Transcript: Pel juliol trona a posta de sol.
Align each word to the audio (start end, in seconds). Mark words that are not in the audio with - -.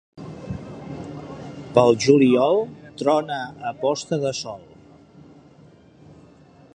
Pel 1.75 1.97
juliol 2.05 2.57
trona 3.01 3.39
a 3.73 3.77
posta 3.85 4.21
de 4.27 4.35
sol. 4.41 4.67